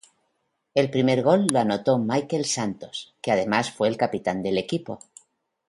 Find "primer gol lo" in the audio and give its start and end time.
0.89-1.59